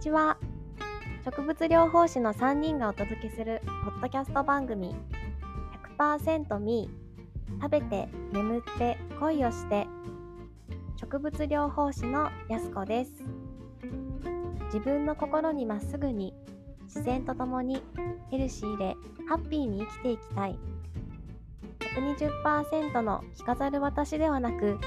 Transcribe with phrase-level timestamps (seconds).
[0.00, 0.38] ちは。
[1.26, 4.96] 植物療法士の3人がお届けするポッドキャスト番組
[5.98, 9.86] 100%ミー食べて眠って恋をして
[10.96, 13.12] 植物療法士のやすこです。
[14.72, 16.32] 自分の心にまっすぐに
[16.84, 17.82] 自然とともに
[18.30, 18.96] ヘルシーで
[19.28, 20.58] ハッピーに生きていきたい。
[21.94, 24.78] 120%の着飾る私ではなく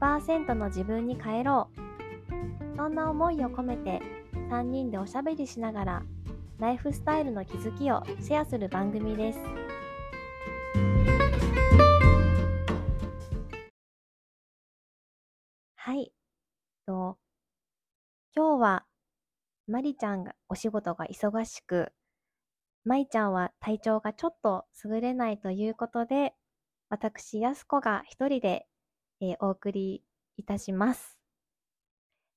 [0.00, 2.76] 100%の自分に変えろう。
[2.78, 4.00] そんな思いを込めて
[4.50, 6.02] 3人でおしゃべりしながら
[6.58, 9.38] ライフスタイルの気づきをシェアする番組です。
[15.76, 16.12] はい。
[16.84, 17.16] と
[18.34, 18.84] 今日は
[19.68, 21.92] まりちゃんがお仕事が忙しく
[22.84, 26.34] まいちゃんは体調がちょっと優れないということで
[26.88, 28.66] 私やすこが一人で、
[29.20, 30.02] えー、お送り
[30.36, 31.20] いたします。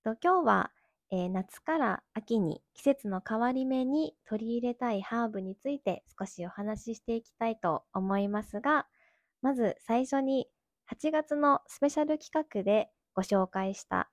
[0.03, 0.71] と今日は
[1.15, 8.87] えー、夏から秋に季節の変わり目に取り入れたいハーブについて少しお話ししていきたいと思いますが、
[9.43, 10.47] まず最初に
[10.91, 14.09] 8月のスペシャル企画でご紹介した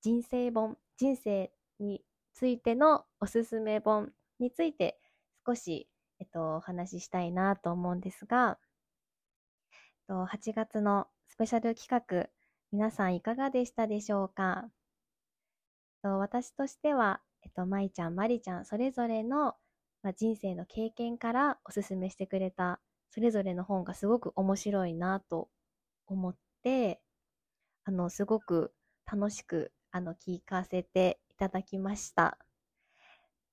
[0.00, 2.02] 人生本、人生に
[2.32, 4.98] ついてのおすすめ本について
[5.46, 5.86] 少し、
[6.18, 8.58] えっと、お話ししたいなと思うんですが、
[10.08, 12.30] 8月のスペシャル企画、
[12.72, 14.70] 皆さんいかがでしたでしょうか？
[16.02, 19.54] 私としては、えっと、まいちゃん、まりちゃん、それぞれの、
[20.02, 25.48] まあ、人生の経験からおすすめしてくれた、それぞれの本がすごく面白いなと
[26.06, 27.00] 思って、
[27.84, 28.74] あの、すごく
[29.10, 32.38] 楽しく、あの、聞かせていただきました。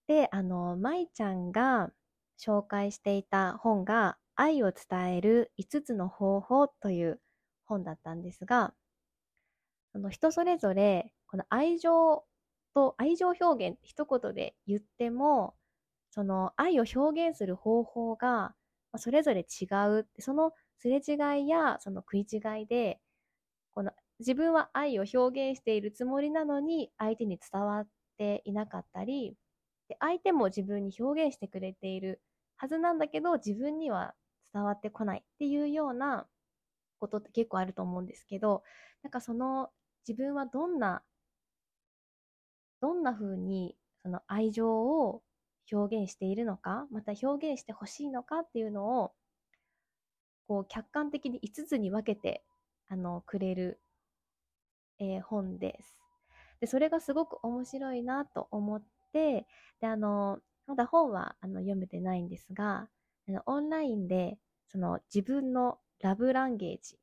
[0.08, 1.92] で、あの、まいちゃんが
[2.40, 7.22] 紹介していた本が、愛を伝える5つの方法という
[7.66, 8.74] 本だったんですが、
[9.94, 12.24] あの人それぞれ、この愛情
[12.80, 15.56] と愛情表現一言で言っても、
[16.12, 18.56] その愛を表現する方法が
[18.96, 19.66] それぞれ違
[20.00, 20.08] う。
[20.20, 23.00] そのすれ違いやその食い違いで、
[23.72, 27.88] この自分は愛を表現しているつもりなのに相手に伝わっ
[28.18, 29.36] ていなかったり、
[29.90, 32.22] で相手も自分に表現してくれている
[32.56, 34.14] はずなんだけど自分には
[34.54, 36.28] 伝わってこないっていうような
[37.00, 38.64] ことって結構あると思うんですけど、
[39.04, 39.70] なんかその
[40.08, 41.04] 自分はどんな
[42.82, 45.22] どんな風にその愛情を
[45.72, 49.12] 表現しているのか、また表現してほしいのかっていうのを、
[50.48, 52.44] こう客観的に5つに分けて、
[52.88, 53.80] あの、くれる、
[55.00, 56.02] えー、本です。
[56.60, 59.46] で、それがすごく面白いなと思って、
[59.80, 62.90] で、あの、まだ本はあの読めてないんですが、
[63.28, 66.98] あのオンラインで、その自分のラブランゲージ、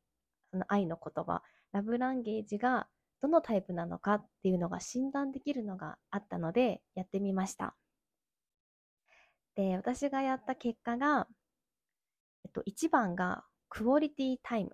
[0.50, 2.88] その愛の言葉、ラブランゲージが
[3.26, 7.74] どのタイプなのかっていうのが診断できるのがあったのでやってみました。
[9.56, 11.26] で、私がやった結果が、
[12.44, 14.72] えっと、1番がクオリティタイムっ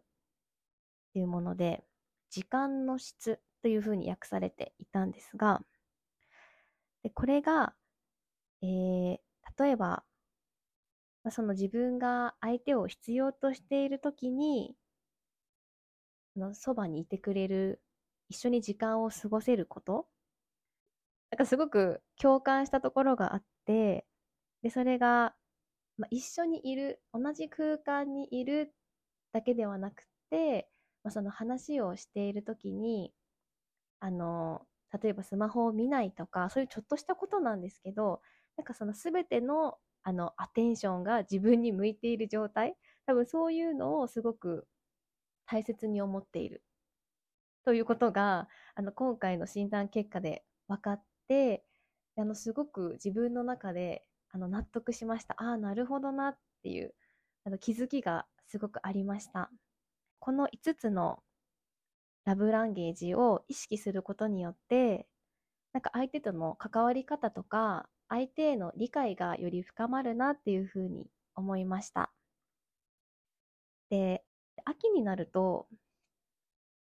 [1.14, 1.82] ていうもので、
[2.30, 5.62] 時間の質というふうに訳されていたんですが、
[7.02, 7.74] でこれが、
[8.62, 9.18] えー、
[9.58, 10.04] 例えば、
[11.24, 14.74] まあ、その自分が相手を必要としているときに、
[16.52, 17.80] そばにいてくれる
[18.32, 20.06] 一緒に時間を過ごせること？
[21.30, 24.06] なんかすごく共感したところがあって、
[24.62, 25.34] で、それが、
[25.98, 28.74] まあ、一緒にいる、同じ空間にいる
[29.32, 30.68] だけではなくて、
[31.04, 33.12] まあ、その話をしているときに、
[34.00, 34.62] あの、
[35.02, 38.20] 例えばスマホを見ないとか、そういうちょっとしたことなんですけど、
[38.56, 42.76] なんかその全てのあのアテンションが自分に向いている状態、
[43.06, 44.66] 多分そういうのをすごく
[45.46, 46.62] 大切に思っている。
[47.64, 51.64] ということが、あの、今回の診断結果で分かって、
[52.16, 55.34] あの、すごく自分の中で、あの、納得しました。
[55.38, 56.94] ああ、なるほどなっていう、
[57.44, 59.50] あの、気づきがすごくありました。
[60.20, 61.22] この5つの
[62.24, 65.06] ラブランゲージを意識することによって、
[65.72, 72.12] なんか相手との関わり方とか、相手への理解がより深まるなっていうふうに思いました。
[73.90, 74.24] で、
[74.64, 75.68] 秋になると、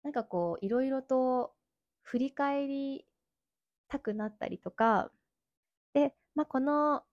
[0.03, 1.53] なんかこう、いろいろと
[2.01, 3.05] 振り返り
[3.87, 5.11] たくなったりとか、
[5.93, 7.03] で、まあ、この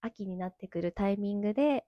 [0.00, 1.84] 秋になってくるタイミングで、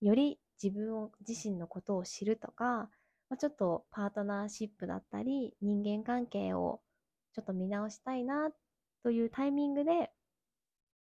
[0.00, 2.90] より自分を、自身のことを知るとか、
[3.28, 6.80] まあ、ちょっとパートナーシップだったり、人間関係を
[7.34, 8.50] ちょっと見直したいな
[9.02, 10.10] というタイミングで、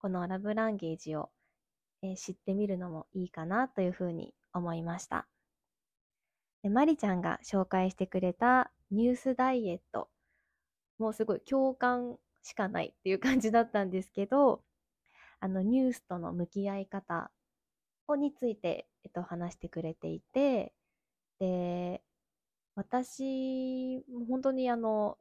[0.00, 1.30] このラブランゲージを、
[2.02, 5.26] えー、知ってみるのもいいかなというふうに思いました。
[6.62, 10.08] で、まりちゃんが紹介してくれたニュースダイエット。
[10.98, 14.62] もうすごい共感しかないっていう感じだったんですけど、
[15.40, 17.30] あの、ニュースとの向き合い方
[18.08, 20.74] をについて、えっと、話してくれていて、
[21.40, 22.02] で、
[22.76, 25.18] 私、本当にあの、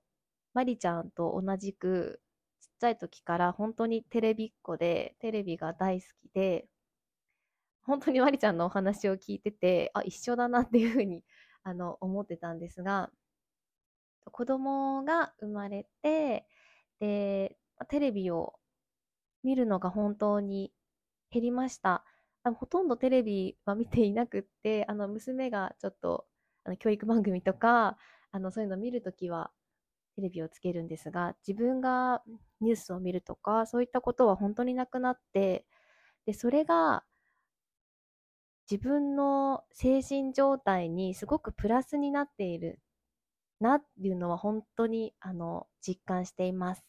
[0.53, 2.21] マリちゃんと同じく、
[2.61, 6.67] ちっちゃい時から本当にテレビっ子で、テレビが大好きで、
[7.87, 11.23] 本当にマリちゃんのお話を聞いてて、あ、一緒だなっていうふうに、
[11.63, 13.11] あの、思ってたんですが、
[14.31, 16.45] 子供が生まれて、
[16.99, 17.57] で、
[17.89, 18.59] テレビを
[19.43, 20.73] 見るのが本当に
[21.31, 22.03] 減りました。
[22.43, 26.25] あほとんどテレビは見ていなくって、あの、娘がちょっと、
[26.65, 27.97] あの、教育番組とか、
[28.31, 29.51] あの、そういうの見るときは、
[30.15, 32.23] テレビをつけるんですが、自分が
[32.61, 35.65] ニュースを見るとか、そういったことは本当になくなって、
[36.25, 37.03] で、それが、
[38.69, 42.79] 自分の精神状態にすごくプラスになっている
[43.59, 46.83] なっていうのは本当にあの実感しています。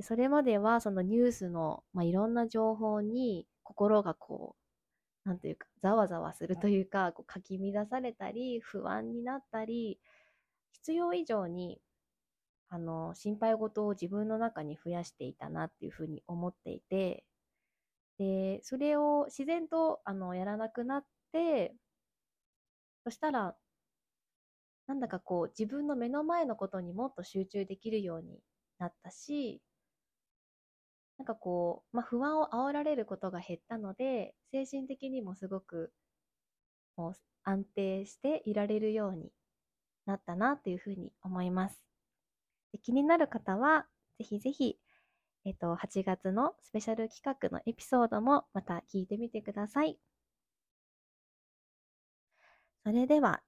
[0.00, 4.56] それまではそのニュースの、まあ、いろんな情報に心がこ
[5.24, 9.98] う、なんというか、ざわざわするというか、こうかき乱されたり、不安になったり、
[10.72, 11.80] 必要以上に、
[12.68, 17.24] あの、心配事を自分の中に増やしていたなっていうふうに思っていて、
[18.18, 21.76] で、それを自然と、あの、やらなくなって、
[23.04, 23.56] そしたら、
[24.86, 28.40] なんだかこう、自分の目の前のことにもっと集中できるように
[28.78, 29.62] なったし、
[31.18, 35.92] なんかこう、まあ、不安を煽られることが減ったので、精神的にもすごく、
[36.96, 37.14] もう
[37.44, 39.32] 安定していられるように
[40.06, 41.84] なったなというふうに思います。
[42.72, 43.88] で気になる方は、
[44.18, 44.78] ぜひぜひ、
[45.46, 49.98] えっと、8月のスペシャル企画のエピソードもまた聞いてみてください。
[52.82, 53.42] それでは、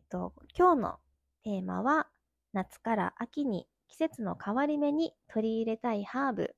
[0.00, 0.98] えっと、今日の
[1.42, 2.08] テーマは、
[2.52, 6.54] 夏から秋に季節の変わり目に取り入れたいハーブ。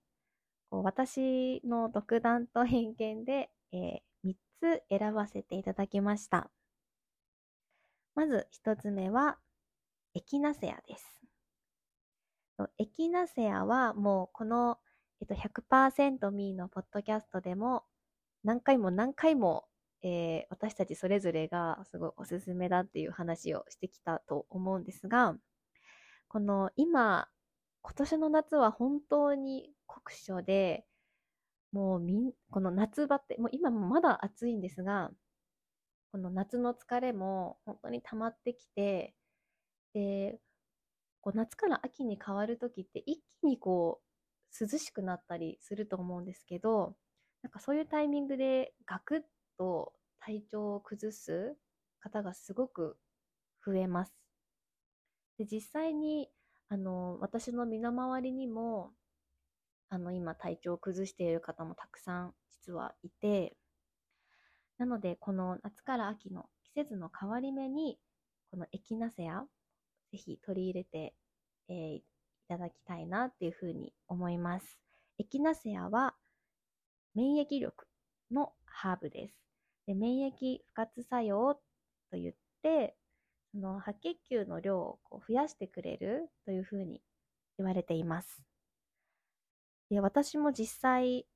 [0.70, 6.50] こう私の独断と偏見で、えー、3つ選ばせていただきました。
[8.14, 9.38] まず1つ目は、
[10.14, 11.23] エキナセアです。
[12.78, 14.78] エキナセアはもうこの、
[15.20, 17.84] えっと、100%ミーのポッドキャストでも
[18.44, 19.64] 何回も何回も、
[20.02, 25.34] えー、私たちそれぞれがすごいおすすめだっていう話をしてきたと思うんですが、
[26.28, 27.28] この今、
[27.82, 30.84] 今年の夏は本当に酷暑で、
[31.72, 35.10] もうみん、この夏場って、もう今もまだ暑いんですが、
[36.12, 39.14] この夏の疲れも本当に溜まってきて、
[39.94, 40.38] で、
[41.24, 46.96] こう夏から秋に変わる時って一気にこう涼しくなったりすると思うんですけど、
[47.42, 49.20] なんかそういうタイミングでガクッ
[49.56, 51.56] と体調を崩す
[51.98, 52.98] 方がすごく
[53.64, 54.12] 増えます。
[55.38, 56.28] で実際に
[56.68, 58.90] あの私の身の回りにも
[59.88, 63.56] あの今体調を崩している方もたくさん実はいて
[64.76, 67.98] なのでこの夏から秋の季節の変わり目に
[68.50, 69.44] このエキナセア
[70.14, 71.12] ぜひ取り入れて、
[71.68, 72.02] えー、い
[72.48, 74.78] ただきたいなっていうふうに思います。
[75.18, 76.14] エキナセアは
[77.16, 77.86] 免疫力
[78.30, 79.34] のハーブです。
[79.88, 81.60] で免疫不活作用と
[82.12, 82.96] 言って、
[83.52, 87.02] その白血球の量をこう増やしてくれるというふうに
[87.58, 88.40] 言われています。
[89.90, 91.26] で私も実際、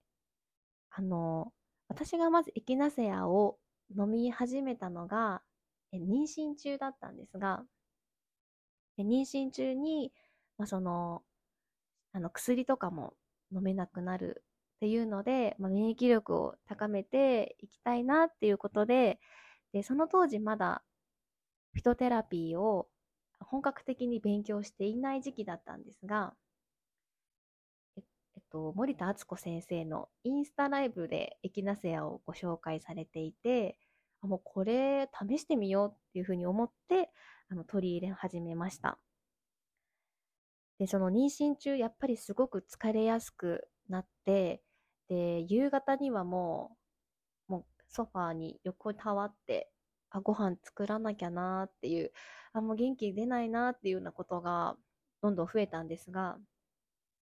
[0.90, 1.52] あの、
[1.88, 3.58] 私がまずエキナセアを
[3.96, 5.42] 飲み始めたのが、
[5.92, 7.64] 妊娠中だったんですが、
[8.98, 10.12] で妊娠中に、
[10.58, 11.22] まあ、その、
[12.12, 13.14] あの、薬とかも
[13.52, 14.44] 飲めなくなる
[14.76, 19.20] っていうので、まあ、免疫力を高めていきたいなっていうことで、
[19.72, 20.82] で、その当時まだ
[21.72, 22.88] フィトテラピーを
[23.40, 26.34] 本格的に勉強していない時期だったんですが、
[27.96, 28.04] えっ
[28.50, 33.76] と、森田敦子先生のインスタライブでエキナセアをご紹介されていて、
[34.22, 37.10] もうこれ試してみようっていうふうに思って、
[37.50, 38.98] あの取り入れ始めました。
[40.78, 44.62] で、その妊娠中、やっぱりすごく疲れやすくなって、
[45.08, 46.76] で、夕方にはも
[47.48, 49.70] う、もうソファーに横たわって、
[50.10, 52.12] あ、ご飯作らなきゃなっていう、
[52.52, 54.76] あ、もう元気出ないなっていうようなことが
[55.22, 56.38] どんどん増えたんですが、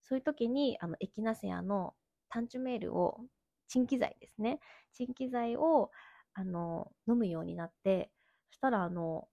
[0.03, 1.95] そういう時に、あの、エキナセアの
[2.29, 3.19] タンチュメールを、
[3.67, 4.59] 鎮気剤ですね。
[4.93, 5.91] 鎮気剤を、
[6.33, 8.11] あの、飲むようになって、
[8.51, 9.27] そしたら、あの、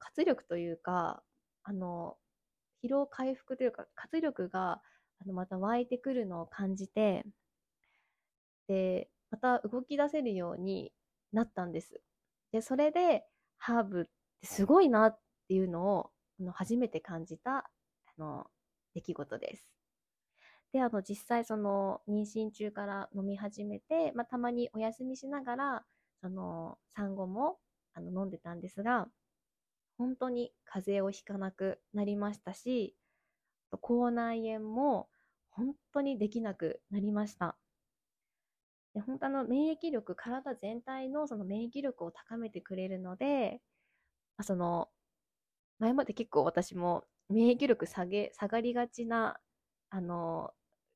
[0.00, 1.22] 活力というか、
[1.62, 2.16] あの、
[2.84, 4.82] 疲労回復というか、活力が、
[5.20, 7.24] あの、また湧いてくるのを感じて、
[8.68, 10.92] で、また動き出せるように
[11.32, 12.00] なったんです。
[12.52, 13.24] で、それで、
[13.58, 14.04] ハーブっ
[14.40, 17.70] てすごいなっていうのを、あの初めて感じた、あ
[18.18, 18.46] の、
[18.94, 19.70] 出来事です。
[20.72, 25.84] で、あの、実際その、妊娠中から飲み始めて、まあ、たまにお休みしながら、
[26.22, 27.58] その、産後も、
[27.92, 29.08] あの、飲んでたんですが、
[30.00, 32.96] 本当に風邪をひかなくなりましたし、
[33.82, 35.10] 口内炎も
[35.50, 37.58] 本当にできなくなりました。
[38.94, 43.60] で本当の免疫力、体全体のその免疫力を高めてくれるので、
[44.40, 44.88] その
[45.78, 49.38] 前まで結構私も免疫力下げ下がりがちな、
[49.90, 50.50] あの、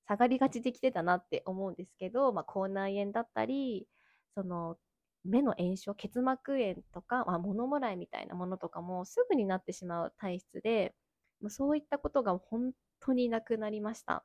[0.09, 3.87] 下がりがちできてたなって思うんですけど、まあ、口内炎だったり、
[4.35, 4.79] その
[5.25, 10.95] 目の炎症、結膜炎とか、まあ、物もらいみたいなものとかもすぐになってしまう体質で、
[11.41, 14.25] もうそういったことが本当になくなりました。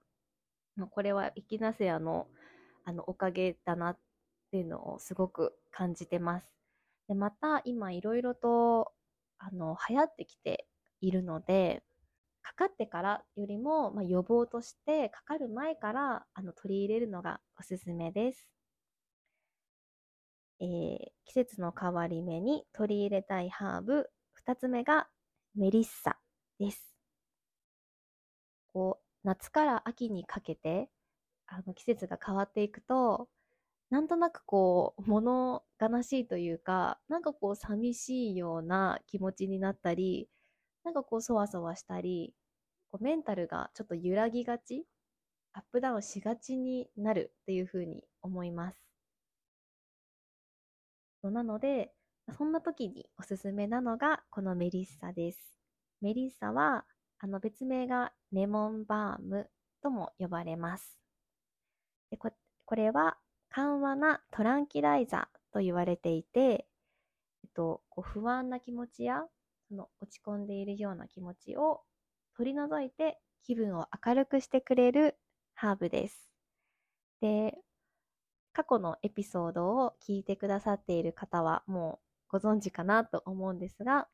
[0.75, 2.27] もうこれはエキナセアの
[2.85, 3.99] あのおかげだなっ
[4.51, 6.53] ていうのをすごく感じてます。
[7.07, 8.93] でまた今いろいろと
[9.37, 10.67] あの流行ってきて
[11.01, 11.83] いるので、
[12.41, 18.49] かかってからよりも、まあ、予防としてかかる前からあの取り入れるのがおすすめです。
[20.59, 24.09] えー、季節の変わり目に取り入れたいハーブ
[24.45, 25.07] 2つ目が
[25.55, 26.17] メリッサ
[26.59, 26.95] です。
[28.73, 30.89] こう夏から秋にかけて
[31.47, 33.27] あの季節が変わっていくと
[33.89, 40.29] なんとなくこう物悲しいというかなんかこう寂しいような気持ちになったり
[40.83, 42.33] なんかこうそわそわしたり
[42.91, 44.85] こうメンタルがちょっと揺らぎがち
[45.53, 48.88] アップダウンしがちになるっていうふうに思います。
[51.23, 51.91] なので、
[52.37, 55.39] そんな時におすすめなのがこのメリッサです。
[56.01, 56.85] メリッサは、
[57.19, 59.49] あの別名がレモンバーム
[59.81, 60.97] とも呼ばれます。
[62.09, 62.31] でこ
[62.65, 63.17] これは
[63.49, 66.39] 緩和なトランキライザーと言われていて、
[67.43, 69.23] えっと、こう不安な気持ちや
[69.67, 71.81] その落ち込んでいるような気持ちを
[72.37, 75.17] 取り除いて気分を明るくしてくれる
[75.55, 76.31] ハーブです。
[77.21, 77.57] で、
[78.59, 84.09] 過去のエピソードを聞いてくださっている方はもうご存知かなと思うんですが、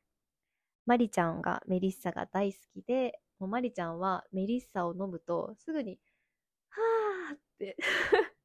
[0.86, 5.98] マリちゃんがメリッサが大好きで、もうマリちゃんはメリッサを飲むとすぐに、
[6.70, 7.76] はーって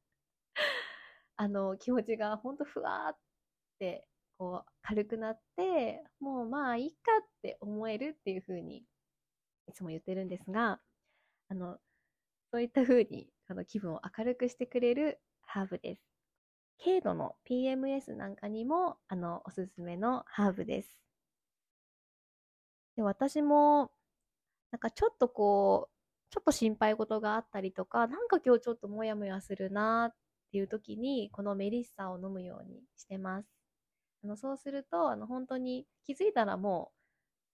[1.36, 3.18] あの気持ちがほんとふわーっ
[3.78, 8.84] てこう軽くなって、もうまあいいかって思えるっていう風に
[9.68, 10.80] いつも言ってるんですが、
[11.48, 11.78] あの、
[12.50, 15.20] そういった風にあに気分を明るくしてくれる
[15.52, 16.00] ハーブです。
[16.82, 20.98] 軽度の PMS なんかにもあのおすすめのハーブです。
[22.96, 23.90] で私も
[24.70, 25.92] なんかちょっとこう
[26.30, 30.14] ちょっと心配事があったりとかなんか今日ちょっとモヤモヤするなっ
[30.52, 33.46] ていう時にこのメリッサを飲むようにしてます。
[34.24, 36.98] あのそうするとあの本当に気づいたらもう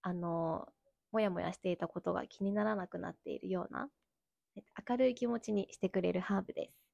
[0.03, 0.69] あの
[1.11, 3.89] モヤモヤしていたことが気にならなくなっているような
[4.87, 6.88] 明るい気持ちにしてくれるハーブです。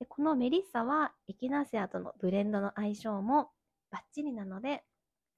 [0.00, 3.50] でこのメリッサはエキナセアとのブレンドの相性も
[3.90, 4.82] バッチリなので、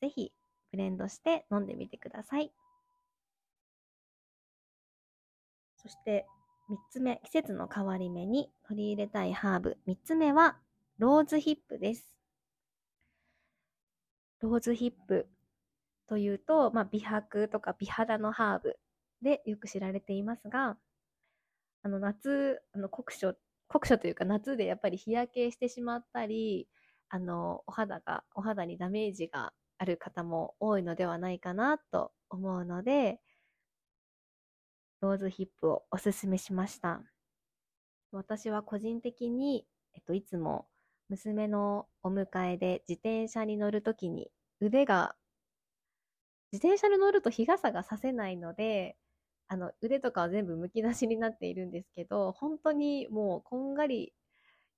[0.00, 0.32] ぜひ
[0.72, 2.52] ブレンドして飲んでみてください。
[5.76, 6.26] そして
[6.70, 9.78] 3つ目、季節の変わり目に取り入れたいハーブ。
[9.86, 10.56] 3つ目は
[10.98, 12.12] ローズヒップです。
[14.40, 15.28] ローズヒップ
[16.08, 18.78] というと、まあ、美白とか美肌のハーブ
[19.22, 20.76] でよく知られていますが、
[21.82, 23.36] あの夏、あの酷暑、
[23.68, 26.68] 酷暑というか夏でやっぱり日焼けしてしまったり、
[27.08, 33.20] あの、お肌が、お肌にダメージがある方も多いのではないかなと思うので、
[35.00, 37.02] ローズヒップをおすすめしました。
[38.12, 40.68] 私は個人的に、えっと、いつも
[41.08, 44.30] 娘のお迎えで自転車に乗るときに
[44.60, 45.16] 腕が
[46.52, 48.96] 自転車に乗ると日傘がさせないので、
[49.48, 54.12] あの腕とかは全部むき出しになっているんですけど、本当にもうこんがり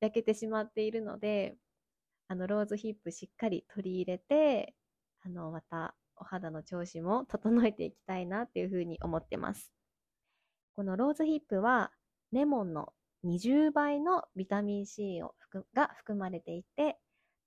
[0.01, 1.57] 焼けてしまっているので、
[2.29, 4.75] あのローズヒップしっかり取り入れて、
[5.25, 9.73] あのまたお肌の調子も整えていきたいなっていうふうに思ってます。
[10.75, 11.91] このローズヒップは
[12.33, 12.93] レモンの
[13.25, 15.35] 20倍のビタミン C を
[15.75, 16.99] が含まれていて、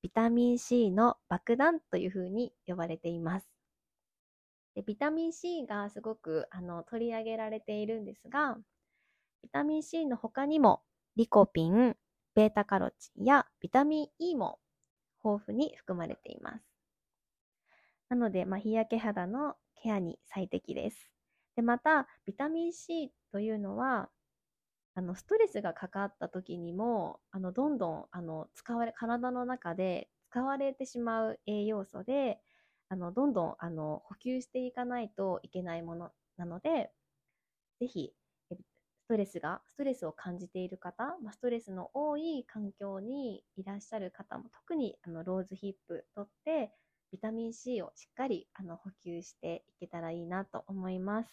[0.01, 3.60] ビタミン C の爆弾というふうに呼ばれています。
[4.75, 8.57] でビタミン C がすごくあの取り上げられているんですが、
[9.41, 10.81] ビタミン C の他にも
[11.15, 11.95] リコピン、
[12.35, 14.59] ベータカロチンやビタミン E も
[15.23, 16.63] 豊富に含まれています。
[18.09, 21.11] なので、まあ、日焼け肌のケアに最適です。
[21.55, 24.09] でまた、ビタミン C というのは、
[24.93, 32.39] あのストレスがかかった時にもあのどんどんあの使われ体の中で使われてしまう栄養素で
[32.91, 36.91] あのどんどんあの補給していかないといけないものなので
[37.81, 38.13] ぜひ、
[38.51, 46.71] ストレスが、ストレスを感じている方、まあ、ストレスの多い環境にいらっしゃる方も、特にあのローズヒップとって、
[47.11, 51.29] ビタミン C をしっかりあの補給していけたらいいなと思います。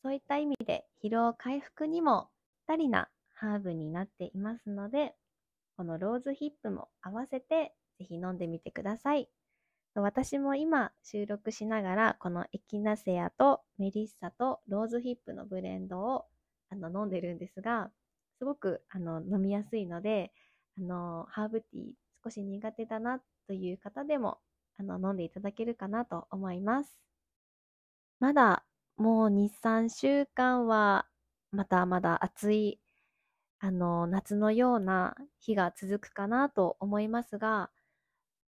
[0.00, 5.16] そういった意味で疲労回復にもぴったりなハーブになっていますので、
[5.76, 9.28] このローズヒップも合わせてぜひ飲んでみてください。
[10.02, 16.24] 私も今収録しながらこのエキナセアとメリッサとローズヒップのブレンドを
[16.70, 17.90] あの飲んでるんですが、
[18.38, 20.32] すごくあの飲みやすいので、
[20.78, 21.84] あのハーブティー
[22.24, 24.38] 少し苦手だなという方でも
[24.78, 27.00] あの飲んでいただけるかなと思います。
[28.18, 28.64] まだ
[28.96, 31.06] もう2、3週間は
[31.52, 32.80] まだまだ暑い
[33.60, 37.70] あの夏のような日が続くかなと思いますが、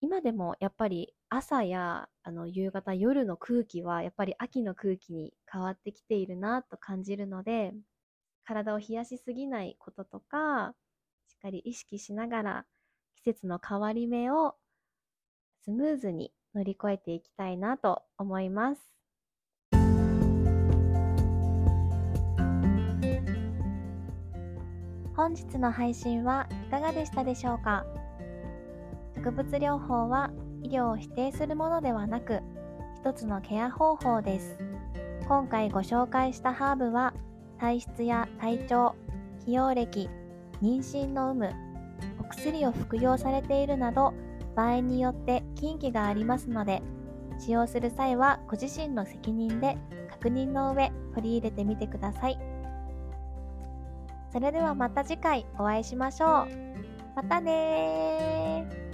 [0.01, 7.75] 今でもやっぱり朝やあの夕方、夜の空気はやっぱり秋の空気に変わってきているなと感じるので、
[8.45, 10.73] 体を冷やしすぎないこととか、
[11.29, 12.65] しっかり意識しながら
[13.17, 14.55] 季節の変わり目を
[15.65, 18.93] スムーズに乗り越えていきたいなと思います。
[25.17, 27.85] 本日の配信はいかがでしたでしょうか？
[29.17, 30.31] 植物療法は
[30.67, 32.41] 医療を否定するものではなく
[32.97, 34.59] 一つのケア方法です。
[35.29, 37.15] 今回ご紹介したハーブは
[37.59, 38.97] 体質や体調
[39.45, 40.11] 起用歴
[40.61, 41.51] 妊娠の有無
[42.21, 44.13] お薬を服用されているなど
[44.57, 46.83] 場合によって禁忌がありますので
[47.39, 49.77] 使用する際はご自身の責任で
[50.11, 52.39] 確認の上取り入れてみてください。
[54.33, 56.49] それではまた次回お会いしましょう。
[57.15, 58.86] またね